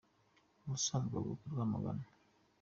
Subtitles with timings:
[0.65, 2.05] Ubusanzwe avuka i Rwamagana.